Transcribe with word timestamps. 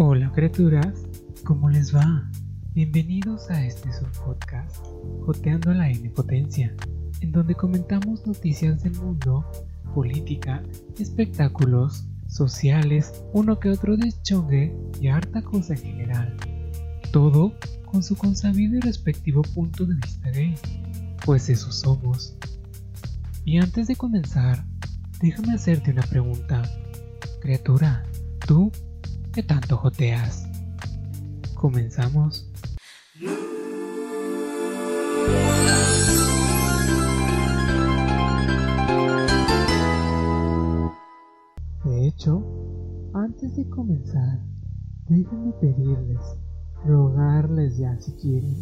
Hola 0.00 0.30
criaturas, 0.32 0.94
¿cómo 1.42 1.68
les 1.68 1.92
va? 1.92 2.30
Bienvenidos 2.72 3.50
a 3.50 3.66
este 3.66 3.92
subpodcast, 3.92 4.76
Joteando 5.26 5.74
la 5.74 5.90
N 5.90 6.08
Potencia, 6.10 6.72
en 7.20 7.32
donde 7.32 7.56
comentamos 7.56 8.24
noticias 8.24 8.80
del 8.84 8.94
mundo, 8.94 9.44
política, 9.92 10.62
espectáculos, 11.00 12.04
sociales, 12.28 13.24
uno 13.32 13.58
que 13.58 13.70
otro 13.70 13.96
deschongue 13.96 14.72
y 15.00 15.08
harta 15.08 15.42
cosa 15.42 15.74
en 15.74 15.80
general. 15.80 16.36
Todo 17.10 17.54
con 17.84 18.04
su 18.04 18.14
consabido 18.14 18.76
y 18.76 18.80
respectivo 18.80 19.42
punto 19.42 19.84
de 19.84 19.96
vista 19.96 20.30
gay, 20.30 20.54
pues 21.26 21.48
eso 21.48 21.72
somos. 21.72 22.36
Y 23.44 23.58
antes 23.58 23.88
de 23.88 23.96
comenzar, 23.96 24.64
déjame 25.20 25.54
hacerte 25.54 25.90
una 25.90 26.02
pregunta. 26.02 26.62
Criatura, 27.40 28.04
¿tú 28.46 28.70
qué 29.38 29.42
tanto 29.44 29.76
joteas? 29.76 30.48
Comenzamos. 31.54 32.50
De 41.84 42.08
hecho, 42.08 42.42
antes 43.14 43.54
de 43.54 43.68
comenzar, 43.70 44.40
déjenme 45.08 45.52
pedirles, 45.60 46.20
rogarles 46.84 47.78
ya 47.78 47.96
si 48.00 48.10
quieren, 48.14 48.56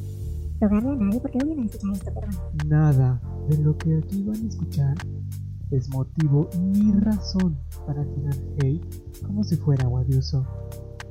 rogarle 0.61 0.91
a 0.91 0.97
nadie 0.97 1.21
porque 1.21 1.39
no 1.39 1.47
vienen 1.47 1.65
a 1.65 1.71
escuchar 1.71 1.95
esto, 1.95 2.13
bueno. 2.13 2.39
nada 2.67 3.23
de 3.49 3.57
lo 3.65 3.79
que 3.79 3.97
aquí 3.97 4.23
van 4.25 4.45
a 4.45 4.49
escuchar 4.49 4.95
es 5.71 5.89
motivo 5.89 6.51
ni 6.59 6.93
razón 7.01 7.57
para 7.87 8.05
tirar 8.05 8.35
hate 8.59 9.06
como 9.25 9.45
si 9.45 9.57
fuera 9.57 9.85
agua 9.85 10.05
de 10.05 10.19
uso. 10.19 10.47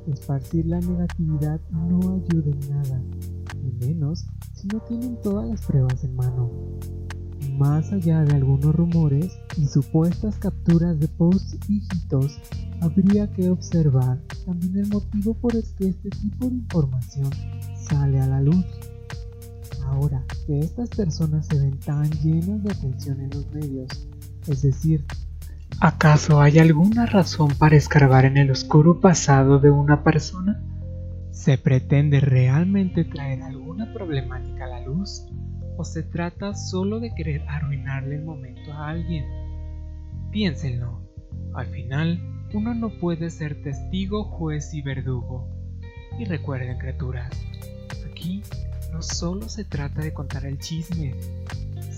Esparcir 0.06 0.66
la 0.66 0.80
negatividad 0.80 1.60
no 1.70 1.98
ayuda 2.14 2.50
en 2.50 2.70
nada, 2.70 3.02
y 3.54 3.84
menos 3.84 4.26
si 4.54 4.68
no 4.68 4.80
tienen 4.80 5.20
todas 5.20 5.48
las 5.48 5.64
pruebas 5.66 6.04
en 6.04 6.14
mano. 6.14 6.50
Más 7.58 7.92
allá 7.92 8.22
de 8.22 8.34
algunos 8.34 8.74
rumores 8.74 9.38
y 9.56 9.66
supuestas 9.66 10.36
capturas 10.36 10.98
de 11.00 11.08
posts 11.08 11.58
hijitos, 11.68 12.38
habría 12.80 13.30
que 13.32 13.50
observar 13.50 14.20
también 14.44 14.76
el 14.76 14.88
motivo 14.88 15.34
por 15.34 15.56
el 15.56 15.64
que 15.76 15.88
este 15.88 16.10
tipo 16.10 16.46
de 16.46 16.54
información 16.54 17.30
sale 17.88 18.20
a 18.20 18.26
la 18.26 18.40
luz. 18.42 18.64
Ahora 19.86 20.24
que 20.46 20.58
estas 20.58 20.90
personas 20.90 21.46
se 21.46 21.58
ven 21.58 21.78
tan 21.78 22.10
llenas 22.22 22.62
de 22.62 22.72
atención 22.72 23.20
en 23.20 23.30
los 23.30 23.50
medios, 23.52 23.88
es 24.46 24.62
decir, 24.62 25.04
¿acaso 25.80 26.40
hay 26.40 26.58
alguna 26.58 27.06
razón 27.06 27.48
para 27.58 27.76
escarbar 27.76 28.24
en 28.24 28.36
el 28.36 28.50
oscuro 28.50 29.00
pasado 29.00 29.58
de 29.58 29.70
una 29.70 30.02
persona? 30.02 30.62
¿Se 31.32 31.58
pretende 31.58 32.20
realmente 32.20 33.04
traer 33.04 33.42
alguna 33.42 33.92
problemática 33.92 34.64
a 34.64 34.68
la 34.68 34.80
luz? 34.80 35.26
¿O 35.76 35.84
se 35.84 36.02
trata 36.02 36.54
solo 36.54 37.00
de 37.00 37.14
querer 37.14 37.42
arruinarle 37.48 38.16
el 38.16 38.24
momento 38.24 38.72
a 38.72 38.88
alguien? 38.88 39.24
Piénsenlo. 40.30 41.02
Al 41.54 41.66
final, 41.66 42.20
uno 42.54 42.74
no 42.74 42.88
puede 42.98 43.30
ser 43.30 43.62
testigo, 43.62 44.24
juez 44.24 44.72
y 44.72 44.82
verdugo. 44.82 45.48
Y 46.18 46.24
recuerden, 46.24 46.78
criaturas, 46.78 47.30
aquí 48.10 48.42
no 48.92 49.02
solo 49.02 49.48
se 49.48 49.64
trata 49.64 50.00
de 50.00 50.14
contar 50.14 50.46
el 50.46 50.58
chisme, 50.58 51.14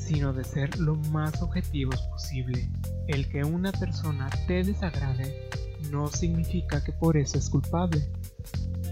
sino 0.09 0.33
de 0.33 0.43
ser 0.43 0.79
lo 0.79 0.95
más 1.13 1.43
objetivos 1.43 2.01
posible. 2.11 2.71
El 3.09 3.29
que 3.29 3.45
una 3.45 3.71
persona 3.73 4.31
te 4.47 4.63
desagrade 4.63 5.51
no 5.91 6.09
significa 6.09 6.83
que 6.83 6.93
por 6.93 7.19
eso 7.19 7.37
es 7.37 7.51
culpable, 7.51 8.11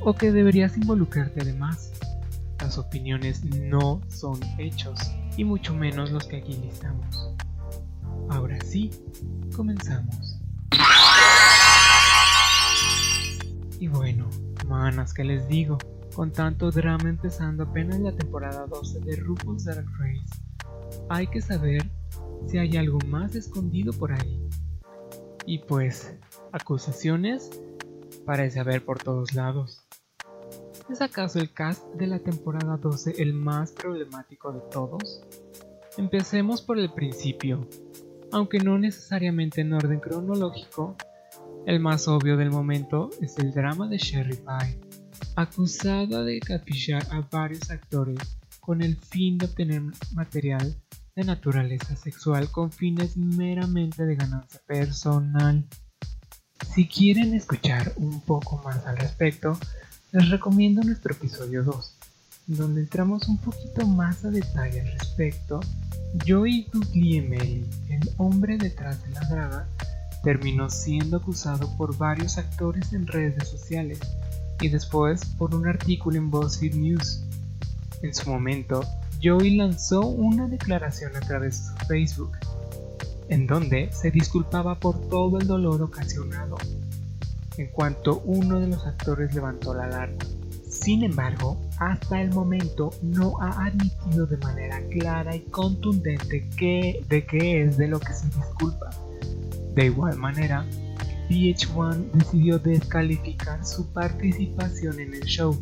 o 0.03 0.14
que 0.14 0.31
deberías 0.31 0.77
involucrarte 0.77 1.40
además. 1.40 1.92
Las 2.61 2.77
opiniones 2.77 3.42
no 3.45 4.02
son 4.08 4.39
hechos, 4.58 4.98
y 5.39 5.45
mucho 5.45 5.74
menos 5.74 6.11
los 6.11 6.27
que 6.27 6.36
aquí 6.36 6.55
listamos. 6.57 7.35
Ahora 8.29 8.58
sí, 8.63 8.90
comenzamos. 9.55 10.39
Y 13.80 13.89
bueno, 13.89 14.29
manas 14.67 15.14
que 15.14 15.24
les 15.24 15.48
digo, 15.48 15.79
con 16.14 16.30
tanto 16.30 16.70
drama 16.70 17.08
empezando 17.08 17.64
apenas 17.64 18.01
la 18.01 18.13
temporada 18.13 18.67
12 18.67 19.01
de 19.01 19.17
RuPaul's 19.17 19.64
Drag 19.64 19.86
Race, 19.98 20.36
hay 21.08 21.27
que 21.28 21.40
saber 21.40 21.89
si 22.46 22.58
hay 22.58 22.77
algo 22.77 22.98
más 23.06 23.34
escondido 23.34 23.92
por 23.92 24.12
ahí. 24.12 24.48
Y 25.46 25.58
pues, 25.58 26.17
acusaciones 26.52 27.50
parece 28.24 28.61
haber 28.61 28.84
por 28.84 28.98
todos 28.98 29.34
lados. 29.34 29.86
¿Es 30.90 31.00
acaso 31.00 31.39
el 31.39 31.52
cast 31.52 31.84
de 31.95 32.06
la 32.06 32.18
temporada 32.18 32.77
12 32.77 33.14
el 33.18 33.33
más 33.33 33.72
problemático 33.72 34.52
de 34.52 34.61
todos? 34.70 35.22
Empecemos 35.96 36.62
por 36.62 36.78
el 36.78 36.92
principio, 36.92 37.66
aunque 38.33 38.58
no 38.58 38.78
necesariamente 38.78 39.62
en 39.62 39.72
orden 39.72 40.00
cronológico, 40.00 40.96
el 41.66 41.80
más 41.80 42.06
obvio 42.06 42.36
del 42.36 42.50
momento 42.50 43.11
es 43.20 43.39
el 43.39 43.52
drama 43.52 43.89
de 43.89 43.98
Sherry 43.98 44.36
Pie, 44.36 44.80
acusada 45.34 46.22
de 46.22 46.39
catfishar 46.39 47.02
a 47.11 47.27
varios 47.33 47.68
actores 47.70 48.36
con 48.66 48.82
el 48.82 48.96
fin 48.96 49.38
de 49.38 49.46
obtener 49.46 49.80
material 50.12 50.77
de 51.14 51.22
naturaleza 51.22 51.94
sexual 51.94 52.50
con 52.50 52.72
fines 52.72 53.16
meramente 53.16 54.04
de 54.04 54.16
ganancia 54.16 54.60
personal. 54.66 55.64
Si 56.74 56.88
quieren 56.88 57.32
escuchar 57.32 57.92
un 57.96 58.20
poco 58.22 58.60
más 58.64 58.84
al 58.84 58.96
respecto, 58.96 59.56
les 60.10 60.28
recomiendo 60.30 60.82
nuestro 60.82 61.14
episodio 61.14 61.62
2, 61.62 61.96
donde 62.48 62.80
entramos 62.80 63.28
un 63.28 63.38
poquito 63.38 63.86
más 63.86 64.24
a 64.24 64.30
detalle 64.30 64.80
al 64.80 64.92
respecto. 64.98 65.60
Joey 66.27 66.66
Guglielmelli, 66.72 67.64
el 67.88 68.10
hombre 68.16 68.58
detrás 68.58 69.00
de 69.04 69.10
la 69.10 69.20
draga, 69.20 69.68
terminó 70.24 70.68
siendo 70.70 71.18
acusado 71.18 71.72
por 71.77 71.96
varios 71.96 72.36
actores 72.36 72.92
en 72.92 73.06
redes 73.06 73.48
sociales 73.48 74.00
y 74.60 74.68
después 74.68 75.24
por 75.38 75.54
un 75.54 75.68
artículo 75.68 76.16
en 76.16 76.30
BuzzFeed 76.30 76.74
News. 76.74 77.26
En 78.02 78.14
su 78.14 78.30
momento, 78.30 78.83
Joey 79.23 79.57
lanzó 79.57 80.07
una 80.07 80.46
declaración 80.46 81.17
a 81.17 81.20
través 81.20 81.62
de 81.62 81.68
su 81.68 81.86
Facebook, 81.86 82.33
en 83.29 83.46
donde 83.46 83.90
se 83.92 84.11
disculpaba 84.11 84.79
por 84.79 85.08
todo 85.08 85.39
el 85.39 85.46
dolor 85.46 85.83
ocasionado, 85.83 86.57
en 87.57 87.68
cuanto 87.68 88.20
uno 88.24 88.61
de 88.61 88.68
los 88.68 88.86
actores 88.86 89.34
levantó 89.34 89.74
la 89.74 89.84
alarma. 89.84 90.18
Sin 90.68 91.05
embargo, 91.05 91.58
hasta 91.79 92.20
el 92.20 92.30
momento 92.30 92.90
no 93.02 93.40
ha 93.40 93.67
admitido 93.67 94.27
de 94.27 94.36
manera 94.36 94.80
clara 94.90 95.34
y 95.34 95.40
contundente 95.40 96.46
de 97.08 97.27
qué 97.27 97.63
es 97.63 97.77
de 97.78 97.89
lo 97.89 97.98
que 97.98 98.13
se 98.13 98.27
disculpa. 98.27 98.90
De 99.74 99.86
igual 99.86 100.18
manera, 100.18 100.67
VH1 101.30 102.13
decidió 102.13 102.58
descalificar 102.58 103.64
su 103.67 103.90
participación 103.92 105.01
en 105.01 105.14
el 105.14 105.24
show 105.24 105.58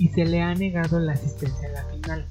y 0.00 0.08
se 0.08 0.24
le 0.24 0.40
ha 0.40 0.54
negado 0.54 0.98
la 0.98 1.12
asistencia 1.12 1.68
a 1.68 1.72
la 1.72 1.84
final. 1.84 2.26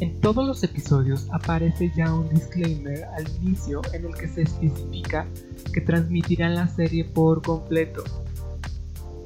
En 0.00 0.20
todos 0.20 0.46
los 0.46 0.62
episodios 0.62 1.28
aparece 1.32 1.90
ya 1.96 2.12
un 2.12 2.28
disclaimer 2.28 3.04
al 3.04 3.26
inicio 3.42 3.80
en 3.94 4.04
el 4.04 4.14
que 4.14 4.28
se 4.28 4.42
especifica 4.42 5.26
que 5.72 5.80
transmitirán 5.80 6.54
la 6.54 6.68
serie 6.68 7.06
por 7.06 7.40
completo. 7.40 8.04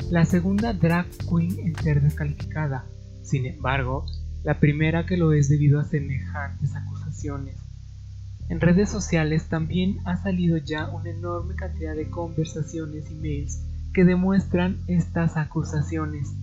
La 0.09 0.25
segunda 0.25 0.73
drag 0.73 1.07
queen 1.29 1.59
en 1.67 1.75
ser 1.75 2.01
descalificada, 2.01 2.85
sin 3.25 3.45
embargo, 3.45 4.07
la 4.45 4.61
primera 4.61 5.05
que 5.05 5.17
lo 5.17 5.33
es 5.33 5.49
debido 5.49 5.81
a 5.81 5.85
semejantes 5.85 6.77
acusaciones. 6.77 7.57
En 8.49 8.61
redes 8.61 8.89
sociales 8.89 9.49
también 9.49 9.99
ha 10.05 10.23
salido 10.23 10.59
ya 10.59 10.91
una 10.91 11.11
enorme 11.11 11.57
cantidad 11.57 11.97
de 11.97 12.09
conversaciones 12.09 13.11
y 13.11 13.15
mails 13.15 13.65
que 13.93 14.05
demuestran 14.05 14.79
estas 14.87 15.37
acusaciones 15.37 16.35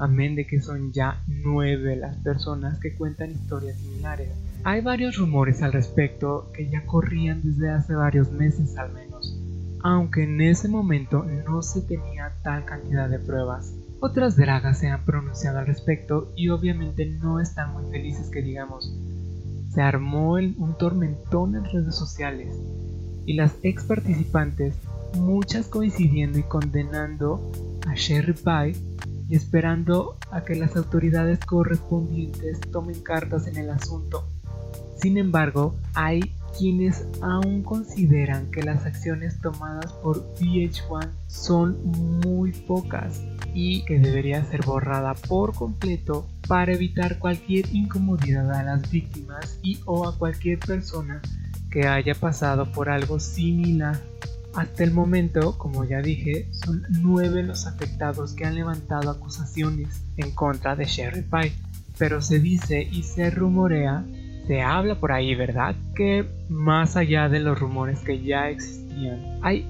amén 0.00 0.34
de 0.34 0.46
que 0.46 0.60
son 0.60 0.92
ya 0.92 1.22
nueve 1.26 1.94
las 1.94 2.16
personas 2.16 2.78
que 2.80 2.94
cuentan 2.94 3.30
historias 3.30 3.78
similares. 3.78 4.30
Hay 4.64 4.80
varios 4.80 5.16
rumores 5.16 5.62
al 5.62 5.72
respecto 5.72 6.50
que 6.54 6.68
ya 6.68 6.84
corrían 6.86 7.40
desde 7.42 7.70
hace 7.70 7.94
varios 7.94 8.32
meses 8.32 8.76
al 8.76 8.92
menos, 8.92 9.38
aunque 9.82 10.24
en 10.24 10.40
ese 10.40 10.68
momento 10.68 11.24
no 11.46 11.62
se 11.62 11.82
tenía 11.82 12.34
tal 12.42 12.64
cantidad 12.64 13.08
de 13.08 13.18
pruebas. 13.18 13.74
Otras 14.00 14.36
dragas 14.36 14.78
se 14.78 14.88
han 14.88 15.04
pronunciado 15.04 15.58
al 15.58 15.66
respecto 15.66 16.32
y 16.34 16.48
obviamente 16.48 17.06
no 17.06 17.38
están 17.38 17.72
muy 17.74 17.90
felices 17.90 18.30
que 18.30 18.42
digamos. 18.42 18.94
Se 19.72 19.82
armó 19.82 20.32
un 20.32 20.74
tormentón 20.78 21.54
en 21.54 21.64
redes 21.64 21.94
sociales 21.94 22.54
y 23.26 23.34
las 23.34 23.54
ex 23.62 23.84
participantes, 23.84 24.74
muchas 25.14 25.68
coincidiendo 25.68 26.38
y 26.38 26.42
condenando 26.42 27.52
a 27.86 27.94
Sherry 27.94 28.32
Pie 28.32 28.74
y 29.30 29.36
esperando 29.36 30.18
a 30.32 30.42
que 30.42 30.56
las 30.56 30.74
autoridades 30.76 31.38
correspondientes 31.38 32.60
tomen 32.72 33.00
cartas 33.00 33.46
en 33.46 33.56
el 33.56 33.70
asunto. 33.70 34.28
Sin 35.00 35.16
embargo, 35.16 35.76
hay 35.94 36.34
quienes 36.58 37.06
aún 37.22 37.62
consideran 37.62 38.50
que 38.50 38.62
las 38.62 38.84
acciones 38.84 39.40
tomadas 39.40 39.92
por 39.92 40.34
VH1 40.34 41.08
son 41.28 41.78
muy 42.24 42.52
pocas 42.52 43.22
y 43.54 43.84
que 43.84 43.98
debería 43.98 44.44
ser 44.44 44.64
borrada 44.66 45.14
por 45.14 45.54
completo 45.54 46.26
para 46.48 46.72
evitar 46.72 47.18
cualquier 47.18 47.72
incomodidad 47.72 48.50
a 48.52 48.64
las 48.64 48.90
víctimas 48.90 49.58
y 49.62 49.78
o 49.86 50.08
a 50.08 50.18
cualquier 50.18 50.58
persona 50.58 51.22
que 51.70 51.86
haya 51.86 52.14
pasado 52.14 52.70
por 52.72 52.90
algo 52.90 53.20
similar. 53.20 54.09
Hasta 54.54 54.82
el 54.84 54.90
momento, 54.90 55.56
como 55.58 55.84
ya 55.84 56.02
dije, 56.02 56.48
son 56.52 56.82
nueve 56.90 57.42
los 57.42 57.66
afectados 57.66 58.34
que 58.34 58.44
han 58.44 58.56
levantado 58.56 59.10
acusaciones 59.10 60.02
en 60.16 60.32
contra 60.32 60.74
de 60.74 60.86
Sherry 60.86 61.22
Pie, 61.22 61.52
pero 61.98 62.20
se 62.20 62.40
dice 62.40 62.82
y 62.82 63.04
se 63.04 63.30
rumorea, 63.30 64.04
se 64.46 64.60
habla 64.62 64.96
por 64.96 65.12
ahí, 65.12 65.34
¿verdad? 65.34 65.76
Que 65.94 66.26
más 66.48 66.96
allá 66.96 67.28
de 67.28 67.40
los 67.40 67.58
rumores 67.58 68.00
que 68.00 68.22
ya 68.22 68.48
existían, 68.48 69.38
hay 69.42 69.66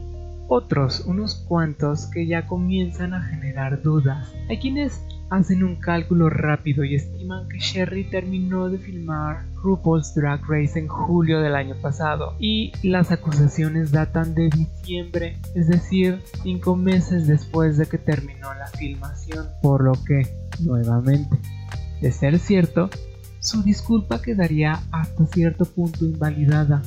otros, 0.49 1.01
unos 1.07 1.37
cuantos, 1.37 2.07
que 2.07 2.27
ya 2.27 2.47
comienzan 2.47 3.15
a 3.15 3.23
generar 3.23 3.83
dudas. 3.83 4.33
Hay 4.49 4.59
quienes 4.59 5.01
hacen 5.31 5.63
un 5.63 5.77
cálculo 5.77 6.29
rápido 6.29 6.85
y 6.85 6.97
estiman 6.97 7.49
que 7.49 7.59
Sherry 7.59 8.05
terminó 8.05 8.69
de 8.69 8.79
filmar 8.79 9.45
RuPaul's 9.63 10.15
Drag 10.15 10.41
Race 10.49 10.79
en 10.79 10.89
julio 10.89 11.41
del 11.41 11.55
año 11.55 11.77
pasado 11.81 12.35
y 12.41 12.73
las 12.83 13.13
acusaciones 13.13 13.93
datan 13.93 14.35
de 14.35 14.51
diciembre, 14.51 15.39
es 15.55 15.69
decir, 15.69 16.21
cinco 16.43 16.77
meses 16.77 17.27
después 17.27 17.79
de 17.79 17.87
que 17.87 17.99
terminó 17.99 18.53
la 18.55 18.67
filmación, 18.67 19.47
por 19.63 19.85
lo 19.85 19.93
que, 20.05 20.27
nuevamente, 20.61 21.39
de 22.01 22.11
ser 22.11 22.39
cierto, 22.39 22.91
su 23.39 23.63
disculpa 23.63 24.21
quedaría 24.21 24.83
hasta 24.91 25.27
cierto 25.27 25.65
punto 25.65 26.05
invalidada, 26.05 26.83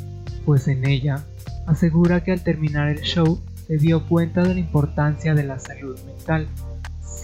pues 0.45 0.67
en 0.67 0.85
ella 0.85 1.23
asegura 1.65 2.23
que 2.23 2.33
al 2.33 2.43
terminar 2.43 2.89
el 2.89 3.01
show 3.01 3.39
se 3.67 3.77
dio 3.77 4.05
cuenta 4.07 4.43
de 4.43 4.53
la 4.53 4.59
importancia 4.59 5.33
de 5.33 5.43
la 5.43 5.59
salud 5.59 5.97
mental. 6.05 6.47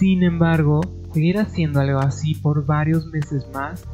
Sin 0.00 0.22
embargo, 0.22 0.80
seguir 1.12 1.36
haciendo 1.36 1.78
algo 1.78 1.98
así 1.98 2.34
por 2.34 2.64
varios 2.64 3.04
meses 3.08 3.46
más, 3.52 3.84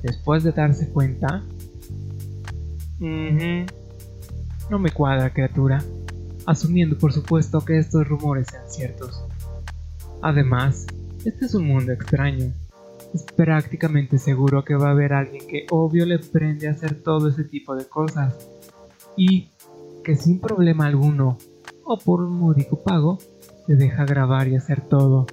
después 0.00 0.44
de 0.44 0.52
darse 0.52 0.88
cuenta... 0.90 1.42
No 4.70 4.78
me 4.78 4.90
cuadra, 4.90 5.30
criatura, 5.30 5.82
asumiendo 6.46 6.96
por 6.96 7.12
supuesto 7.12 7.64
que 7.64 7.78
estos 7.80 8.06
rumores 8.06 8.46
sean 8.48 8.62
ciertos. 8.70 9.24
Además, 10.22 10.86
este 11.24 11.46
es 11.46 11.54
un 11.56 11.66
mundo 11.66 11.90
extraño. 11.90 12.52
Es 13.12 13.24
prácticamente 13.24 14.18
seguro 14.18 14.64
que 14.64 14.76
va 14.76 14.90
a 14.90 14.92
haber 14.92 15.14
alguien 15.14 15.48
que 15.48 15.66
obvio 15.72 16.06
le 16.06 16.20
prende 16.20 16.68
a 16.68 16.72
hacer 16.72 17.02
todo 17.02 17.28
ese 17.28 17.42
tipo 17.42 17.74
de 17.74 17.88
cosas. 17.88 18.36
Y 19.16 19.48
que 20.04 20.14
sin 20.14 20.38
problema 20.38 20.86
alguno 20.86 21.38
o 21.82 21.98
por 21.98 22.20
un 22.20 22.38
módico 22.38 22.80
pago 22.84 23.18
se 23.66 23.74
deja 23.74 24.04
grabar 24.04 24.46
y 24.46 24.54
hacer 24.54 24.80
todo. 24.80 25.26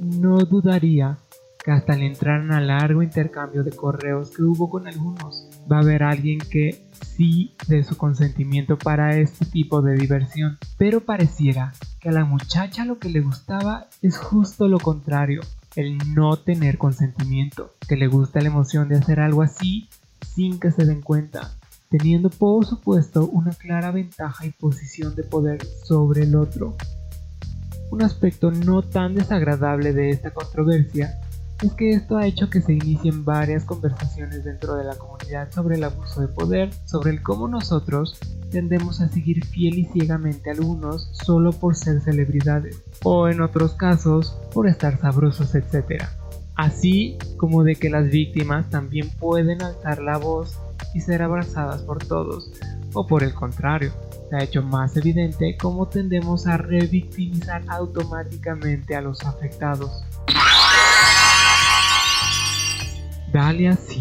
No 0.00 0.38
dudaría 0.38 1.18
que 1.64 1.72
hasta 1.72 1.96
le 1.96 2.06
entraran 2.06 2.52
al 2.52 2.68
largo 2.68 3.02
intercambio 3.02 3.64
de 3.64 3.72
correos 3.72 4.30
que 4.30 4.42
hubo 4.42 4.70
con 4.70 4.86
algunos, 4.86 5.48
va 5.70 5.78
a 5.78 5.80
haber 5.80 6.02
alguien 6.02 6.38
que 6.38 6.88
sí 7.16 7.52
dé 7.66 7.82
su 7.82 7.96
consentimiento 7.96 8.78
para 8.78 9.16
este 9.16 9.44
tipo 9.44 9.82
de 9.82 9.94
diversión, 9.96 10.56
pero 10.76 11.00
pareciera 11.00 11.72
que 12.00 12.10
a 12.10 12.12
la 12.12 12.24
muchacha 12.24 12.84
lo 12.84 12.98
que 12.98 13.08
le 13.08 13.20
gustaba 13.20 13.88
es 14.02 14.16
justo 14.16 14.68
lo 14.68 14.78
contrario, 14.78 15.40
el 15.74 15.98
no 16.14 16.36
tener 16.36 16.78
consentimiento, 16.78 17.74
que 17.88 17.96
le 17.96 18.06
gusta 18.06 18.40
la 18.40 18.48
emoción 18.48 18.88
de 18.88 18.96
hacer 18.96 19.20
algo 19.20 19.42
así 19.42 19.88
sin 20.34 20.60
que 20.60 20.70
se 20.70 20.86
den 20.86 21.02
cuenta, 21.02 21.52
teniendo 21.90 22.30
por 22.30 22.66
supuesto 22.66 23.26
una 23.26 23.50
clara 23.50 23.90
ventaja 23.90 24.46
y 24.46 24.50
posición 24.50 25.14
de 25.16 25.24
poder 25.24 25.64
sobre 25.84 26.22
el 26.22 26.36
otro. 26.36 26.76
Un 27.90 28.02
aspecto 28.02 28.50
no 28.50 28.82
tan 28.82 29.14
desagradable 29.14 29.92
de 29.92 30.10
esta 30.10 30.30
controversia 30.30 31.18
es 31.62 31.72
que 31.72 31.90
esto 31.90 32.16
ha 32.16 32.26
hecho 32.26 32.50
que 32.50 32.60
se 32.60 32.74
inicien 32.74 33.24
varias 33.24 33.64
conversaciones 33.64 34.44
dentro 34.44 34.76
de 34.76 34.84
la 34.84 34.94
comunidad 34.94 35.50
sobre 35.50 35.76
el 35.76 35.84
abuso 35.84 36.20
de 36.20 36.28
poder, 36.28 36.70
sobre 36.84 37.10
el 37.10 37.22
cómo 37.22 37.48
nosotros 37.48 38.18
tendemos 38.50 39.00
a 39.00 39.08
seguir 39.08 39.44
fiel 39.44 39.78
y 39.78 39.84
ciegamente 39.86 40.50
a 40.50 40.52
algunos 40.52 41.10
solo 41.12 41.52
por 41.52 41.74
ser 41.74 42.00
celebridades, 42.00 42.80
o 43.02 43.28
en 43.28 43.40
otros 43.40 43.74
casos 43.74 44.36
por 44.52 44.68
estar 44.68 45.00
sabrosos, 45.00 45.54
etc. 45.54 46.04
Así 46.54 47.18
como 47.36 47.64
de 47.64 47.74
que 47.74 47.90
las 47.90 48.08
víctimas 48.08 48.70
también 48.70 49.10
pueden 49.18 49.62
alzar 49.62 50.00
la 50.00 50.16
voz 50.16 50.58
y 50.94 51.00
ser 51.00 51.22
abrazadas 51.22 51.82
por 51.82 51.98
todos, 52.04 52.52
o 52.94 53.06
por 53.06 53.22
el 53.22 53.34
contrario, 53.34 53.92
se 54.28 54.36
ha 54.36 54.42
hecho 54.42 54.62
más 54.62 54.96
evidente 54.96 55.56
cómo 55.56 55.88
tendemos 55.88 56.46
a 56.46 56.56
revictimizar 56.56 57.62
automáticamente 57.68 58.94
a 58.94 59.00
los 59.00 59.24
afectados. 59.24 59.90
Dalia 63.32 63.76
sí. 63.76 63.98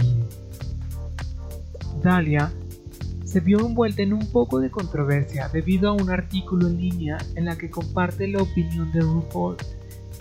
Dalia 2.02 2.52
se 3.26 3.42
vio 3.42 3.60
envuelta 3.60 4.02
en 4.02 4.14
un 4.14 4.32
poco 4.32 4.60
de 4.60 4.72
controversia 4.72 5.50
debido 5.50 5.90
a 5.90 5.94
un 5.94 6.10
artículo 6.10 6.68
en 6.68 6.78
línea 6.78 7.18
en 7.36 7.46
la 7.46 7.58
que 7.58 7.70
comparte 7.70 8.28
la 8.28 8.42
opinión 8.42 8.92
de 8.94 9.02
RuPaul 9.02 9.58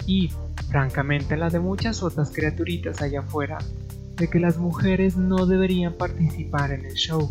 y, 0.06 0.30
francamente, 0.68 1.36
la 1.36 1.48
de 1.48 1.60
muchas 1.60 2.02
otras 2.02 2.30
criaturitas 2.32 3.02
allá 3.02 3.20
afuera 3.20 3.58
de 4.16 4.28
que 4.28 4.40
las 4.40 4.58
mujeres 4.58 5.16
no 5.16 5.46
deberían 5.46 5.92
participar 5.92 6.72
en 6.72 6.84
el 6.84 6.94
show. 6.94 7.30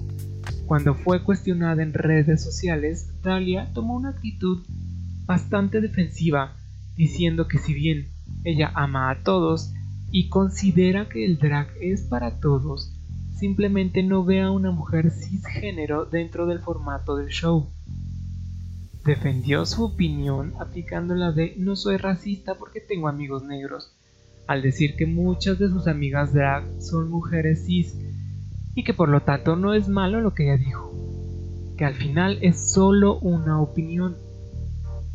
Cuando 0.66 0.96
fue 0.96 1.24
cuestionada 1.24 1.84
en 1.84 1.94
redes 1.94 2.44
sociales, 2.44 3.08
Dalia 3.22 3.72
tomó 3.74 3.96
una 3.96 4.10
actitud 4.10 4.66
bastante 5.26 5.80
defensiva, 5.80 6.56
diciendo 6.96 7.48
que 7.48 7.60
si 7.60 7.74
bien 7.74 8.08
ella 8.44 8.72
ama 8.74 9.12
a 9.12 9.22
todos 9.22 9.72
y 10.12 10.30
considera 10.30 11.08
que 11.08 11.24
el 11.24 11.38
drag 11.38 11.68
es 11.82 12.02
para 12.02 12.40
todos, 12.40 12.92
simplemente 13.38 14.02
no 14.02 14.24
ve 14.24 14.42
a 14.42 14.50
una 14.50 14.72
mujer 14.72 15.12
cisgénero 15.12 16.06
dentro 16.06 16.48
del 16.48 16.60
formato 16.60 17.16
del 17.16 17.30
show. 17.30 17.70
Defendió 19.04 19.68
su 19.68 19.84
opinión 19.84 20.54
aplicando 20.60 21.14
la 21.14 21.32
de 21.32 21.54
no 21.58 21.76
soy 21.76 21.98
racista 21.98 22.56
porque 22.56 22.80
tengo 22.80 23.08
amigos 23.08 23.44
negros, 23.44 23.96
al 24.48 24.64
decir 24.64 24.96
que 24.96 25.06
muchas 25.06 25.60
de 25.60 25.70
sus 25.70 25.86
amigas 25.88 26.34
drag 26.34 26.64
son 26.82 27.12
mujeres 27.12 27.66
cis 27.66 27.94
y 28.76 28.84
que 28.84 28.94
por 28.94 29.10
lo 29.10 29.22
tanto 29.22 29.56
no 29.56 29.74
es 29.74 29.88
malo 29.88 30.20
lo 30.20 30.34
que 30.34 30.44
ella 30.44 30.64
dijo, 30.64 30.92
que 31.78 31.86
al 31.86 31.96
final 31.96 32.38
es 32.42 32.72
solo 32.74 33.18
una 33.20 33.62
opinión. 33.62 34.18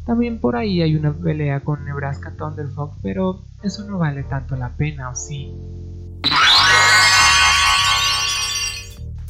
También 0.07 0.41
por 0.41 0.57
ahí 0.57 0.81
hay 0.81 0.97
una 0.97 1.13
pelea 1.13 1.61
con 1.61 1.85
Nebraska 1.85 2.33
Thunderfuck, 2.37 2.95
pero 3.03 3.43
eso 3.63 3.85
no 3.85 3.99
vale 3.99 4.25
tanto 4.25 4.57
la 4.57 4.71
pena, 4.71 5.11
¿o 5.11 5.15
sí? 5.15 5.55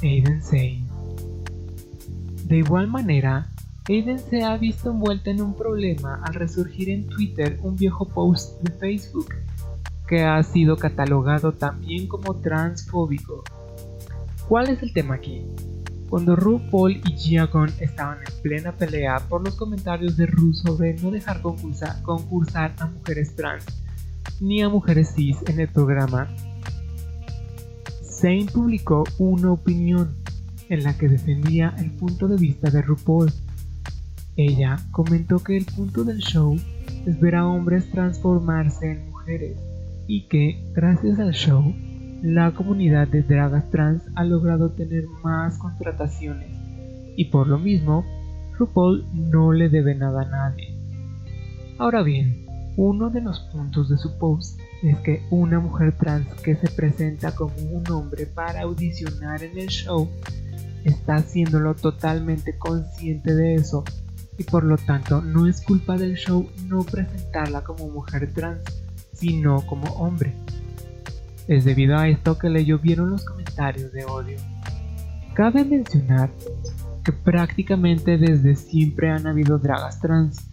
Aiden 0.02 0.42
Zane 0.42 0.87
De 2.46 2.56
igual 2.56 2.87
manera, 2.87 3.49
Aiden 3.88 4.18
se 4.18 4.44
ha 4.44 4.56
visto 4.56 4.90
envuelta 4.90 5.30
en 5.30 5.42
un 5.42 5.54
problema 5.54 6.22
al 6.25 6.34
resurgir 6.34 6.88
en 6.88 7.08
Twitter 7.08 7.58
un 7.62 7.76
viejo 7.76 8.06
post 8.06 8.62
de 8.62 8.70
Facebook 8.70 9.34
que 10.06 10.25
ha 10.25 10.42
sido 10.42 10.76
catalogado 10.76 11.52
también 11.52 12.06
como 12.06 12.34
transfóbico. 12.37 13.44
¿Cuál 14.50 14.69
es 14.69 14.83
el 14.83 14.92
tema 14.92 15.14
aquí? 15.14 15.45
Cuando 16.09 16.35
RuPaul 16.35 17.00
y 17.07 17.12
Giagon 17.16 17.71
estaban 17.78 18.19
en 18.19 18.42
plena 18.42 18.73
pelea 18.73 19.21
por 19.28 19.45
los 19.45 19.54
comentarios 19.54 20.16
de 20.16 20.26
Ru 20.26 20.52
sobre 20.54 20.95
no 20.95 21.12
dejar 21.12 21.40
concursar 21.40 22.75
a 22.76 22.87
mujeres 22.87 23.37
trans 23.37 23.64
ni 24.40 24.61
a 24.61 24.69
mujeres 24.69 25.12
cis 25.14 25.37
en 25.47 25.61
el 25.61 25.69
programa, 25.69 26.26
Zane 28.02 28.49
publicó 28.52 29.04
una 29.19 29.52
opinión 29.52 30.16
en 30.69 30.83
la 30.83 30.99
que 30.99 31.07
defendía 31.07 31.73
el 31.78 31.92
punto 31.92 32.26
de 32.26 32.37
vista 32.37 32.71
de 32.71 32.83
RuPaul. 32.83 33.33
Ella 34.35 34.80
comentó 34.90 35.38
que 35.38 35.59
el 35.59 35.64
punto 35.64 36.02
del 36.02 36.19
show 36.19 36.59
es 37.07 37.21
ver 37.21 37.37
a 37.37 37.47
hombres 37.47 37.88
transformarse 37.92 38.90
en 38.90 39.11
mujeres 39.11 39.57
y 40.09 40.26
que, 40.26 40.61
gracias 40.75 41.21
al 41.21 41.30
show, 41.35 41.73
la 42.22 42.52
comunidad 42.52 43.08
de 43.08 43.22
dragas 43.22 43.70
trans 43.70 44.02
ha 44.14 44.24
logrado 44.24 44.70
tener 44.70 45.04
más 45.22 45.56
contrataciones 45.58 46.48
y 47.16 47.26
por 47.26 47.48
lo 47.48 47.58
mismo, 47.58 48.04
RuPaul 48.58 49.04
no 49.14 49.52
le 49.52 49.68
debe 49.68 49.94
nada 49.94 50.22
a 50.22 50.28
nadie. 50.28 50.74
Ahora 51.78 52.02
bien, 52.02 52.46
uno 52.76 53.10
de 53.10 53.20
los 53.20 53.40
puntos 53.52 53.88
de 53.88 53.98
su 53.98 54.18
post 54.18 54.58
es 54.82 54.98
que 55.00 55.22
una 55.30 55.60
mujer 55.60 55.92
trans 55.92 56.26
que 56.42 56.56
se 56.56 56.68
presenta 56.68 57.34
como 57.34 57.54
un 57.70 57.90
hombre 57.90 58.26
para 58.26 58.62
audicionar 58.62 59.42
en 59.42 59.58
el 59.58 59.68
show 59.68 60.08
está 60.84 61.16
haciéndolo 61.16 61.74
totalmente 61.74 62.56
consciente 62.56 63.34
de 63.34 63.56
eso 63.56 63.84
y 64.38 64.44
por 64.44 64.64
lo 64.64 64.78
tanto 64.78 65.20
no 65.20 65.46
es 65.46 65.60
culpa 65.60 65.98
del 65.98 66.14
show 66.14 66.48
no 66.66 66.82
presentarla 66.84 67.62
como 67.62 67.88
mujer 67.88 68.32
trans 68.32 68.62
sino 69.12 69.60
como 69.66 69.92
hombre. 69.94 70.32
Es 71.50 71.64
debido 71.64 71.99
a 71.99 72.07
esto 72.07 72.38
que 72.38 72.49
le 72.49 72.64
llovieron 72.64 73.11
los 73.11 73.25
comentarios 73.25 73.90
de 73.90 74.04
odio. 74.04 74.38
Cabe 75.35 75.64
mencionar 75.64 76.30
que 77.04 77.11
prácticamente 77.11 78.19
desde 78.19 78.54
siempre 78.54 79.11
han 79.11 79.26
habido 79.26 79.59
dragas 79.59 79.99
trans, 80.00 80.47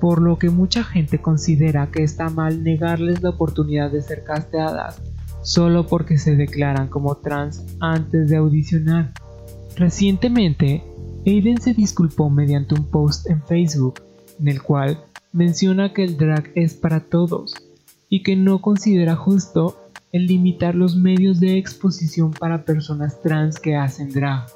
por 0.00 0.22
lo 0.22 0.38
que 0.38 0.48
mucha 0.48 0.82
gente 0.82 1.18
considera 1.18 1.90
que 1.90 2.02
está 2.02 2.30
mal 2.30 2.64
negarles 2.64 3.22
la 3.22 3.28
oportunidad 3.28 3.90
de 3.90 4.00
ser 4.00 4.24
casteadas 4.24 5.02
solo 5.42 5.86
porque 5.86 6.16
se 6.16 6.36
declaran 6.36 6.88
como 6.88 7.16
trans 7.16 7.62
antes 7.78 8.30
de 8.30 8.36
audicionar. 8.38 9.12
Recientemente, 9.76 10.82
Aiden 11.26 11.60
se 11.60 11.74
disculpó 11.74 12.30
mediante 12.30 12.74
un 12.76 12.86
post 12.86 13.28
en 13.28 13.42
Facebook 13.42 14.00
en 14.38 14.48
el 14.48 14.62
cual 14.62 15.04
menciona 15.34 15.92
que 15.92 16.02
el 16.02 16.16
drag 16.16 16.50
es 16.54 16.72
para 16.72 17.00
todos 17.00 17.54
y 18.08 18.22
que 18.22 18.36
no 18.36 18.62
considera 18.62 19.16
justo 19.16 19.76
el 20.12 20.26
limitar 20.26 20.74
los 20.74 20.96
medios 20.96 21.40
de 21.40 21.56
exposición 21.56 22.32
para 22.32 22.64
personas 22.64 23.20
trans 23.22 23.58
que 23.58 23.76
hacen 23.76 24.10
drag. 24.10 24.46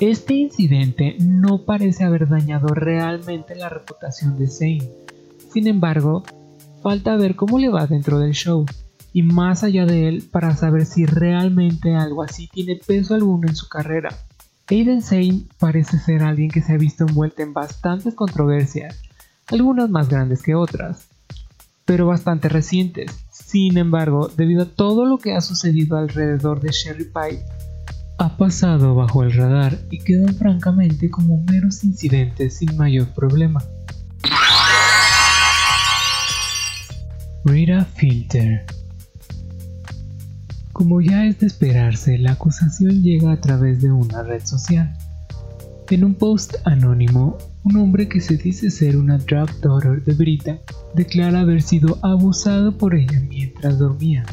Este 0.00 0.34
incidente 0.34 1.16
no 1.20 1.64
parece 1.64 2.04
haber 2.04 2.28
dañado 2.28 2.68
realmente 2.68 3.54
la 3.54 3.68
reputación 3.68 4.36
de 4.36 4.48
Zane. 4.48 4.90
Sin 5.52 5.68
embargo, 5.68 6.24
falta 6.82 7.16
ver 7.16 7.36
cómo 7.36 7.58
le 7.58 7.68
va 7.68 7.86
dentro 7.86 8.18
del 8.18 8.32
show 8.32 8.66
y 9.12 9.22
más 9.22 9.62
allá 9.62 9.86
de 9.86 10.08
él 10.08 10.24
para 10.30 10.56
saber 10.56 10.86
si 10.86 11.06
realmente 11.06 11.94
algo 11.94 12.22
así 12.22 12.48
tiene 12.48 12.80
peso 12.84 13.14
alguno 13.14 13.48
en 13.48 13.54
su 13.54 13.68
carrera. 13.68 14.10
Aiden 14.68 15.02
Zane 15.02 15.42
parece 15.58 15.98
ser 15.98 16.22
alguien 16.22 16.50
que 16.50 16.62
se 16.62 16.72
ha 16.72 16.78
visto 16.78 17.04
envuelto 17.06 17.42
en 17.42 17.52
bastantes 17.52 18.14
controversias, 18.14 19.00
algunas 19.48 19.90
más 19.90 20.08
grandes 20.08 20.42
que 20.42 20.54
otras, 20.54 21.08
pero 21.84 22.06
bastante 22.06 22.48
recientes. 22.48 23.21
Sin 23.32 23.78
embargo, 23.78 24.28
debido 24.36 24.64
a 24.64 24.66
todo 24.66 25.06
lo 25.06 25.16
que 25.16 25.32
ha 25.34 25.40
sucedido 25.40 25.96
alrededor 25.96 26.60
de 26.60 26.70
Sherry 26.70 27.06
Pie, 27.06 27.42
ha 28.18 28.36
pasado 28.36 28.94
bajo 28.94 29.22
el 29.22 29.32
radar 29.32 29.78
y 29.90 30.00
quedan 30.00 30.34
francamente 30.34 31.10
como 31.10 31.42
meros 31.44 31.82
incidentes 31.82 32.58
sin 32.58 32.76
mayor 32.76 33.08
problema. 33.14 33.64
Rita 37.46 37.86
Filter 37.86 38.66
Como 40.74 41.00
ya 41.00 41.24
es 41.24 41.40
de 41.40 41.46
esperarse, 41.46 42.18
la 42.18 42.32
acusación 42.32 43.02
llega 43.02 43.32
a 43.32 43.40
través 43.40 43.80
de 43.80 43.90
una 43.90 44.22
red 44.22 44.44
social. 44.44 44.92
En 45.90 46.04
un 46.04 46.14
post 46.14 46.54
anónimo, 46.64 47.36
un 47.64 47.76
hombre 47.76 48.08
que 48.08 48.20
se 48.20 48.36
dice 48.36 48.70
ser 48.70 48.96
una 48.96 49.18
drag 49.18 49.60
daughter 49.60 50.02
de 50.02 50.14
Brita 50.14 50.58
declara 50.94 51.40
haber 51.40 51.60
sido 51.60 51.98
abusado 52.02 52.76
por 52.78 52.94
ella 52.94 53.20
mientras 53.28 53.78
dormía. 53.78 54.24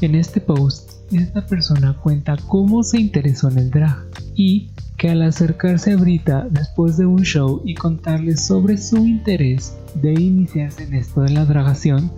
En 0.00 0.14
este 0.14 0.40
post, 0.40 0.92
esta 1.12 1.46
persona 1.46 1.96
cuenta 2.02 2.36
cómo 2.48 2.82
se 2.82 3.00
interesó 3.00 3.48
en 3.48 3.58
el 3.58 3.70
drag 3.70 3.96
y 4.34 4.70
que 4.98 5.10
al 5.10 5.22
acercarse 5.22 5.92
a 5.92 5.96
Brita 5.96 6.46
después 6.50 6.96
de 6.98 7.06
un 7.06 7.22
show 7.22 7.62
y 7.64 7.74
contarle 7.74 8.36
sobre 8.36 8.76
su 8.76 8.98
interés 9.06 9.74
de 9.94 10.12
iniciarse 10.12 10.84
en 10.84 10.94
esto 10.94 11.22
de 11.22 11.30
la 11.30 11.44
dragación, 11.44 12.12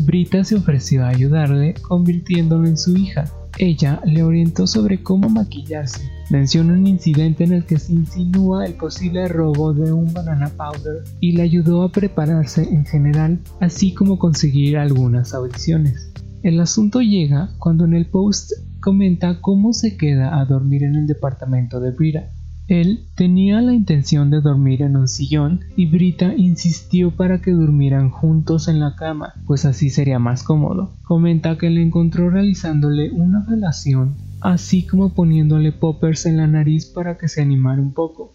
Brita 0.00 0.44
se 0.44 0.54
ofreció 0.54 1.04
a 1.04 1.08
ayudarle 1.08 1.74
convirtiéndolo 1.74 2.68
en 2.68 2.78
su 2.78 2.96
hija 2.96 3.24
ella 3.58 4.00
le 4.04 4.22
orientó 4.22 4.66
sobre 4.66 5.02
cómo 5.02 5.28
maquillarse. 5.28 6.10
Menciona 6.30 6.74
un 6.74 6.86
incidente 6.86 7.44
en 7.44 7.52
el 7.52 7.64
que 7.64 7.78
se 7.78 7.92
insinúa 7.92 8.66
el 8.66 8.74
posible 8.74 9.28
robo 9.28 9.72
de 9.72 9.92
un 9.92 10.12
banana 10.12 10.50
powder 10.50 11.04
y 11.20 11.32
le 11.32 11.42
ayudó 11.42 11.82
a 11.82 11.92
prepararse 11.92 12.62
en 12.62 12.84
general, 12.84 13.38
así 13.60 13.94
como 13.94 14.18
conseguir 14.18 14.78
algunas 14.78 15.34
audiciones. 15.34 16.12
El 16.42 16.60
asunto 16.60 17.00
llega 17.00 17.50
cuando 17.58 17.84
en 17.84 17.94
el 17.94 18.06
post 18.06 18.52
comenta 18.80 19.40
cómo 19.40 19.72
se 19.72 19.96
queda 19.96 20.40
a 20.40 20.44
dormir 20.44 20.84
en 20.84 20.94
el 20.94 21.06
departamento 21.06 21.80
de 21.80 21.90
Brita. 21.90 22.30
Él 22.68 23.06
tenía 23.14 23.62
la 23.62 23.72
intención 23.72 24.28
de 24.28 24.42
dormir 24.42 24.82
en 24.82 24.94
un 24.94 25.08
sillón 25.08 25.60
y 25.74 25.86
Brita 25.86 26.34
insistió 26.34 27.10
para 27.10 27.40
que 27.40 27.52
durmieran 27.52 28.10
juntos 28.10 28.68
en 28.68 28.78
la 28.78 28.94
cama, 28.94 29.32
pues 29.46 29.64
así 29.64 29.88
sería 29.88 30.18
más 30.18 30.42
cómodo. 30.42 30.92
Comenta 31.04 31.56
que 31.56 31.70
le 31.70 31.80
encontró 31.80 32.28
realizándole 32.28 33.10
una 33.10 33.42
relación, 33.48 34.16
así 34.42 34.86
como 34.86 35.14
poniéndole 35.14 35.72
poppers 35.72 36.26
en 36.26 36.36
la 36.36 36.46
nariz 36.46 36.84
para 36.84 37.16
que 37.16 37.28
se 37.28 37.40
animara 37.40 37.80
un 37.80 37.94
poco. 37.94 38.34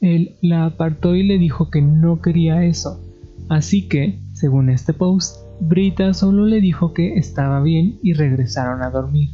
Él 0.00 0.36
la 0.42 0.64
apartó 0.64 1.16
y 1.16 1.24
le 1.24 1.38
dijo 1.38 1.68
que 1.68 1.82
no 1.82 2.22
quería 2.22 2.64
eso, 2.64 3.00
así 3.48 3.88
que, 3.88 4.20
según 4.32 4.70
este 4.70 4.92
post, 4.92 5.38
Brita 5.58 6.14
solo 6.14 6.46
le 6.46 6.60
dijo 6.60 6.94
que 6.94 7.16
estaba 7.16 7.60
bien 7.62 7.98
y 8.00 8.12
regresaron 8.12 8.82
a 8.82 8.90
dormir. 8.90 9.30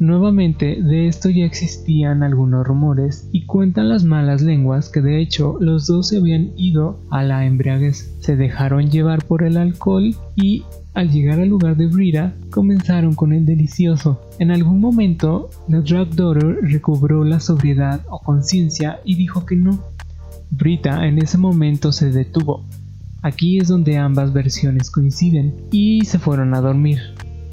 Nuevamente, 0.00 0.82
de 0.82 1.08
esto 1.08 1.28
ya 1.28 1.44
existían 1.44 2.22
algunos 2.22 2.66
rumores 2.66 3.28
y 3.32 3.44
cuentan 3.44 3.90
las 3.90 4.02
malas 4.02 4.40
lenguas 4.40 4.88
que 4.88 5.02
de 5.02 5.20
hecho 5.20 5.58
los 5.60 5.86
dos 5.86 6.08
se 6.08 6.16
habían 6.16 6.52
ido 6.56 6.98
a 7.10 7.22
la 7.22 7.44
embriaguez, 7.44 8.16
se 8.18 8.34
dejaron 8.34 8.90
llevar 8.90 9.22
por 9.26 9.42
el 9.42 9.58
alcohol 9.58 10.16
y 10.36 10.64
al 10.94 11.10
llegar 11.10 11.38
al 11.38 11.50
lugar 11.50 11.76
de 11.76 11.86
Brita 11.86 12.32
comenzaron 12.48 13.14
con 13.14 13.34
el 13.34 13.44
delicioso. 13.44 14.22
En 14.38 14.50
algún 14.50 14.80
momento, 14.80 15.50
la 15.68 15.82
drag 15.82 16.08
daughter 16.14 16.56
recobró 16.62 17.22
la 17.22 17.38
sobriedad 17.38 18.00
o 18.08 18.20
conciencia 18.20 19.00
y 19.04 19.16
dijo 19.16 19.44
que 19.44 19.56
no. 19.56 19.84
Brita 20.50 21.06
en 21.06 21.18
ese 21.18 21.36
momento 21.36 21.92
se 21.92 22.10
detuvo. 22.10 22.64
Aquí 23.20 23.58
es 23.58 23.68
donde 23.68 23.98
ambas 23.98 24.32
versiones 24.32 24.90
coinciden 24.90 25.54
y 25.70 26.06
se 26.06 26.18
fueron 26.18 26.54
a 26.54 26.62
dormir. 26.62 27.00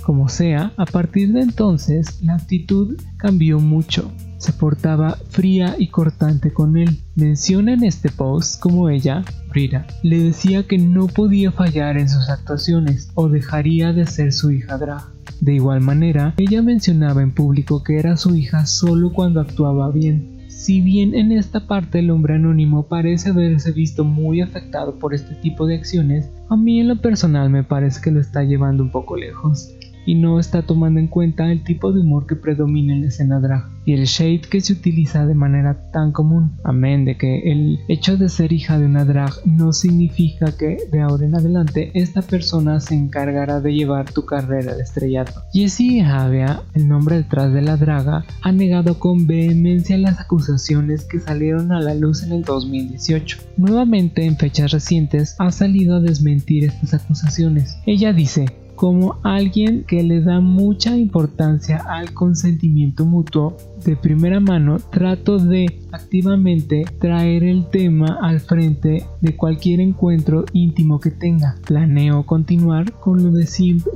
Como 0.08 0.30
sea, 0.30 0.72
a 0.78 0.86
partir 0.86 1.34
de 1.34 1.42
entonces 1.42 2.24
la 2.24 2.36
actitud 2.36 2.98
cambió 3.18 3.60
mucho. 3.60 4.10
Se 4.38 4.54
portaba 4.54 5.18
fría 5.32 5.76
y 5.78 5.90
cortante 5.90 6.54
con 6.54 6.78
él. 6.78 7.02
Menciona 7.16 7.74
en 7.74 7.84
este 7.84 8.08
post 8.10 8.62
como 8.62 8.88
ella, 8.88 9.26
Frida, 9.50 9.86
le 10.04 10.24
decía 10.24 10.66
que 10.66 10.78
no 10.78 11.08
podía 11.08 11.52
fallar 11.52 11.98
en 11.98 12.08
sus 12.08 12.30
actuaciones 12.30 13.12
o 13.16 13.28
dejaría 13.28 13.92
de 13.92 14.08
ser 14.08 14.32
su 14.32 14.50
hija 14.50 14.78
drag. 14.78 15.04
De 15.42 15.56
igual 15.56 15.82
manera, 15.82 16.34
ella 16.38 16.62
mencionaba 16.62 17.22
en 17.22 17.34
público 17.34 17.84
que 17.84 18.00
era 18.00 18.16
su 18.16 18.34
hija 18.34 18.66
solo 18.66 19.12
cuando 19.12 19.42
actuaba 19.42 19.92
bien. 19.92 20.38
Si 20.48 20.80
bien 20.80 21.16
en 21.16 21.34
esta 21.34 21.68
parte 21.68 22.00
el 22.00 22.12
hombre 22.12 22.36
anónimo 22.36 22.88
parece 22.88 23.32
haberse 23.32 23.74
visto 23.74 24.06
muy 24.06 24.40
afectado 24.40 25.00
por 25.00 25.14
este 25.14 25.36
tipo 25.36 25.68
de 25.68 25.76
acciones, 25.76 26.30
a 26.50 26.56
mí 26.56 26.80
en 26.80 26.88
lo 26.88 27.02
personal 27.02 27.50
me 27.50 27.66
parece 27.66 28.00
que 28.02 28.12
lo 28.12 28.22
está 28.22 28.44
llevando 28.44 28.84
un 28.84 28.92
poco 28.92 29.18
lejos 29.18 29.74
y 30.08 30.16
no 30.16 30.40
está 30.40 30.62
tomando 30.64 31.02
en 31.02 31.08
cuenta 31.08 31.52
el 31.52 31.64
tipo 31.64 31.92
de 31.92 32.00
humor 32.00 32.26
que 32.26 32.38
predomina 32.38 32.94
en 32.94 33.02
la 33.02 33.08
escena 33.10 33.42
drag 33.42 33.66
y 33.86 33.94
el 33.94 34.06
shade 34.06 34.42
que 34.50 34.62
se 34.62 34.74
utiliza 34.74 35.26
de 35.26 35.36
manera 35.36 35.92
tan 35.92 36.14
común. 36.14 36.58
Amén 36.64 37.04
de 37.06 37.18
que 37.18 37.52
el 37.52 37.80
hecho 37.90 38.18
de 38.18 38.30
ser 38.30 38.54
hija 38.54 38.80
de 38.80 38.86
una 38.86 39.04
drag 39.04 39.34
no 39.46 39.74
significa 39.74 40.58
que 40.58 40.78
de 40.92 41.02
ahora 41.02 41.26
en 41.26 41.36
adelante 41.36 41.92
esta 41.94 42.22
persona 42.22 42.80
se 42.80 42.96
encargará 42.96 43.60
de 43.60 43.74
llevar 43.74 44.10
tu 44.12 44.26
carrera 44.26 44.76
de 44.76 44.84
estrellato. 44.84 45.42
Jessie 45.52 46.04
Javia, 46.04 46.62
el 46.74 46.88
nombre 46.88 47.18
detrás 47.18 47.54
de 47.54 47.62
la 47.62 47.76
draga, 47.76 48.26
ha 48.42 48.52
negado 48.54 49.00
con 49.00 49.28
vehemencia 49.28 49.98
las 49.98 50.22
acusaciones 50.22 51.04
que 51.04 51.20
salieron 51.20 51.74
a 51.74 51.82
la 51.82 51.94
luz 51.94 52.24
en 52.24 52.32
el 52.32 52.44
2018. 52.44 53.40
Nuevamente 53.58 54.26
en 54.26 54.38
fechas 54.38 54.72
recientes 54.72 55.36
ha 55.38 55.52
salido 55.52 55.98
a 55.98 56.00
desmentir 56.00 56.64
estas 56.64 56.94
acusaciones. 56.94 57.78
Ella 57.86 58.14
dice, 58.14 58.46
como 58.78 59.18
alguien 59.24 59.84
que 59.86 60.04
le 60.04 60.22
da 60.22 60.40
mucha 60.40 60.96
importancia 60.96 61.84
al 61.90 62.14
consentimiento 62.14 63.06
mutuo, 63.06 63.58
de 63.84 63.96
primera 63.96 64.40
mano 64.40 64.78
trato 64.92 65.40
de 65.40 65.80
activamente 65.92 66.86
traer 67.00 67.44
el 67.44 67.70
tema 67.72 68.20
al 68.22 68.40
frente 68.40 69.04
de 69.20 69.36
cualquier 69.36 69.80
encuentro 69.80 70.46
íntimo 70.54 71.00
que 71.00 71.10
tenga. 71.10 71.56
Planeo 71.66 72.24
continuar 72.26 72.94
con 72.94 73.24
lo, 73.24 73.32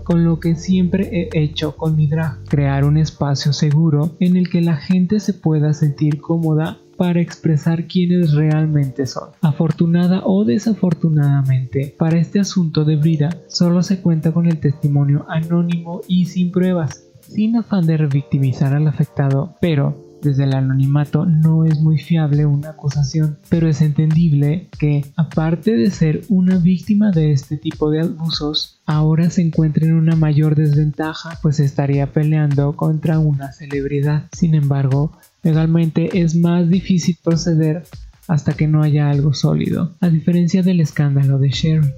con 0.03 0.23
lo 0.23 0.39
que 0.39 0.55
siempre 0.55 1.09
he 1.11 1.29
hecho 1.43 1.77
con 1.77 1.95
mi 1.95 2.07
drag, 2.07 2.43
crear 2.45 2.83
un 2.83 2.97
espacio 2.97 3.53
seguro 3.53 4.15
en 4.19 4.35
el 4.35 4.49
que 4.49 4.61
la 4.61 4.77
gente 4.77 5.19
se 5.19 5.33
pueda 5.33 5.73
sentir 5.73 6.19
cómoda 6.19 6.79
para 7.01 7.19
expresar 7.19 7.87
quiénes 7.87 8.33
realmente 8.33 9.07
son. 9.07 9.29
Afortunada 9.41 10.21
o 10.23 10.45
desafortunadamente, 10.45 11.95
para 11.97 12.19
este 12.19 12.39
asunto 12.39 12.85
de 12.85 12.95
Brida 12.95 13.35
solo 13.47 13.81
se 13.81 14.01
cuenta 14.01 14.31
con 14.31 14.45
el 14.45 14.59
testimonio 14.59 15.25
anónimo 15.27 16.01
y 16.07 16.27
sin 16.27 16.51
pruebas, 16.51 17.07
sin 17.21 17.57
afán 17.57 17.87
de 17.87 17.97
revictimizar 17.97 18.75
al 18.75 18.87
afectado, 18.87 19.55
pero 19.59 20.11
desde 20.21 20.43
el 20.43 20.53
anonimato 20.53 21.25
no 21.25 21.65
es 21.65 21.81
muy 21.81 21.97
fiable 21.97 22.45
una 22.45 22.69
acusación, 22.69 23.39
pero 23.49 23.67
es 23.67 23.81
entendible 23.81 24.69
que, 24.77 25.03
aparte 25.15 25.75
de 25.75 25.89
ser 25.89 26.21
una 26.29 26.59
víctima 26.59 27.09
de 27.09 27.31
este 27.31 27.57
tipo 27.57 27.89
de 27.89 28.01
abusos, 28.01 28.79
ahora 28.85 29.31
se 29.31 29.41
encuentra 29.41 29.87
en 29.87 29.95
una 29.95 30.15
mayor 30.15 30.53
desventaja, 30.53 31.39
pues 31.41 31.59
estaría 31.59 32.13
peleando 32.13 32.75
contra 32.75 33.17
una 33.17 33.51
celebridad. 33.51 34.27
Sin 34.31 34.53
embargo, 34.53 35.13
Legalmente 35.43 36.21
es 36.21 36.35
más 36.35 36.69
difícil 36.69 37.17
proceder 37.23 37.83
hasta 38.27 38.53
que 38.53 38.67
no 38.67 38.83
haya 38.83 39.09
algo 39.09 39.33
sólido, 39.33 39.91
a 39.99 40.09
diferencia 40.09 40.61
del 40.63 40.81
escándalo 40.81 41.39
de 41.39 41.49
Sherry. 41.49 41.91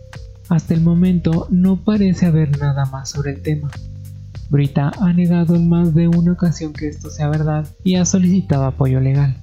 Hasta 0.50 0.74
el 0.74 0.82
momento 0.82 1.48
no 1.50 1.84
parece 1.84 2.26
haber 2.26 2.58
nada 2.58 2.86
más 2.86 3.10
sobre 3.10 3.32
el 3.32 3.42
tema. 3.42 3.70
Brita 4.50 4.92
ha 5.00 5.14
negado 5.14 5.56
en 5.56 5.68
más 5.68 5.94
de 5.94 6.08
una 6.08 6.34
ocasión 6.34 6.74
que 6.74 6.88
esto 6.88 7.10
sea 7.10 7.28
verdad 7.30 7.68
y 7.84 7.96
ha 7.96 8.06
solicitado 8.06 8.66
apoyo 8.66 9.00
legal. 9.00 9.36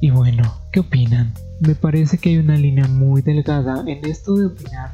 Y 0.00 0.10
bueno, 0.10 0.42
¿qué 0.72 0.80
opinan? 0.80 1.32
Me 1.60 1.74
parece 1.74 2.18
que 2.18 2.30
hay 2.30 2.38
una 2.38 2.56
línea 2.56 2.86
muy 2.86 3.22
delgada 3.22 3.82
en 3.86 4.04
esto 4.04 4.34
de 4.36 4.46
opinar 4.46 4.92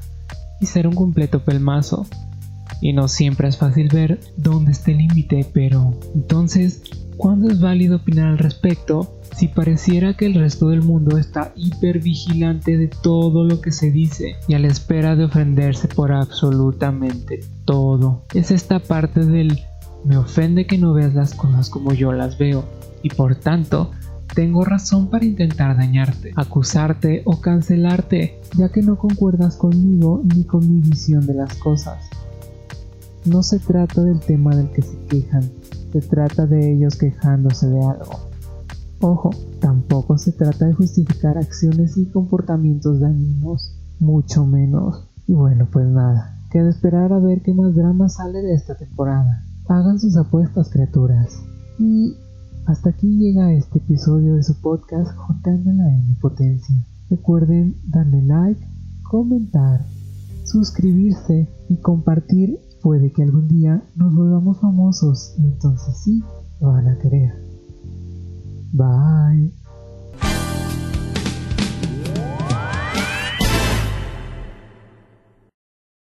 y 0.61 0.66
ser 0.66 0.87
un 0.87 0.95
completo 0.95 1.45
pelmazo. 1.45 2.07
Y 2.81 2.93
no 2.93 3.09
siempre 3.09 3.49
es 3.49 3.57
fácil 3.57 3.89
ver 3.89 4.21
dónde 4.37 4.73
está 4.73 4.91
el 4.91 4.99
límite, 4.99 5.47
pero 5.53 5.95
entonces, 6.15 6.83
¿cuándo 7.17 7.51
es 7.51 7.61
válido 7.61 7.97
opinar 7.97 8.29
al 8.29 8.39
respecto 8.39 9.21
si 9.37 9.49
pareciera 9.49 10.15
que 10.15 10.27
el 10.27 10.35
resto 10.35 10.69
del 10.69 10.83
mundo 10.83 11.17
está 11.17 11.53
hiper 11.57 12.01
vigilante 12.01 12.77
de 12.77 12.89
todo 12.89 13.45
lo 13.45 13.63
que 13.63 13.73
se 13.73 13.91
dice 13.91 14.37
y 14.49 14.55
a 14.55 14.59
la 14.59 14.69
espera 14.69 15.17
de 15.17 15.25
ofenderse 15.25 15.89
por 15.89 16.13
absolutamente 16.13 17.41
todo. 17.65 18.25
Es 18.35 18.51
esta 18.51 18.81
parte 18.81 19.25
del 19.25 19.61
me 20.05 20.17
ofende 20.17 20.67
que 20.67 20.79
no 20.79 20.93
veas 20.93 21.15
las 21.15 21.35
cosas 21.35 21.71
como 21.71 21.93
yo 21.93 22.13
las 22.13 22.37
veo 22.37 22.65
y 23.03 23.11
por 23.11 23.37
tanto 23.37 23.91
tengo 24.35 24.65
razón 24.65 25.09
para 25.09 25.25
intentar 25.25 25.77
dañarte, 25.77 26.33
acusarte 26.37 27.23
o 27.25 27.41
cancelarte, 27.41 28.41
ya 28.57 28.69
que 28.69 28.83
no 28.83 28.97
concuerdas 28.97 29.57
conmigo 29.57 30.23
ni 30.23 30.45
con 30.45 30.61
mi 30.71 30.81
visión 30.81 31.27
de 31.27 31.35
las 31.35 31.55
cosas. 31.55 32.09
No 33.27 33.43
se 33.43 33.59
trata 33.59 34.03
del 34.03 34.21
tema 34.21 34.57
del 34.57 34.71
que 34.71 34.83
se 34.83 34.97
quejan, 35.09 35.43
se 35.93 36.00
trata 36.00 36.47
de 36.47 36.73
ellos 36.73 36.97
quejándose 36.97 37.69
de 37.69 37.85
algo. 37.85 38.31
Ojo, 39.00 39.31
tampoco 39.61 40.17
se 40.19 40.33
trata 40.33 40.67
de 40.67 40.75
justificar 40.75 41.37
acciones 41.37 41.97
y 41.97 42.07
comportamientos 42.07 43.00
dañinos, 43.00 43.77
mucho 43.99 44.47
menos. 44.47 45.07
Y 45.27 45.35
bueno, 45.35 45.69
pues 45.71 45.87
nada, 45.87 46.39
queda 46.50 46.71
esperar 46.71 47.12
a 47.12 47.19
ver 47.19 47.43
qué 47.43 47.55
más 47.55 47.75
drama 47.75 48.09
sale 48.09 48.41
de 48.43 48.55
esta 48.55 48.75
temporada. 48.75 49.45
Hagan 49.69 49.99
sus 49.99 50.17
apuestas, 50.17 50.71
criaturas. 50.71 51.43
Y 51.79 52.17
hasta 52.67 52.91
aquí 52.91 53.19
llega 53.19 53.53
este 53.53 53.79
episodio 53.79 54.35
de 54.35 54.43
su 54.43 54.61
podcast 54.61 55.15
Juntando 55.17 55.73
la 55.73 55.89
M 55.93 56.17
Potencia. 56.21 56.85
Recuerden 57.09 57.77
darle 57.87 58.23
like, 58.23 58.67
comentar, 59.03 59.85
suscribirse 60.45 61.49
y 61.69 61.77
compartir. 61.77 62.59
Puede 62.83 63.13
que 63.13 63.23
algún 63.23 63.49
día 63.49 63.83
nos 63.97 64.15
volvamos 64.15 64.59
famosos 64.59 65.35
y 65.39 65.43
entonces 65.43 65.97
sí 66.03 66.23
van 66.61 66.89
a 66.89 66.99
querer. 66.99 67.33
Bye. 68.73 69.60